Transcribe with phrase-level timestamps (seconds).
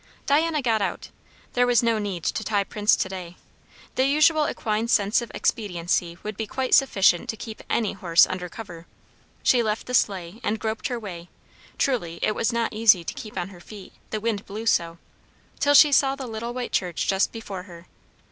[0.25, 1.09] Diana got out.
[1.53, 3.35] There was no need to tie Prince to day.
[3.93, 8.49] The usual equine sense of expediency would be quite sufficient to keep any horse under
[8.49, 8.87] cover.
[9.43, 11.29] She left the sleigh, and groped her way
[11.77, 14.97] truly it was not easy to keep on her feet, the wind blew so
[15.59, 17.85] till she saw the little white church just before her.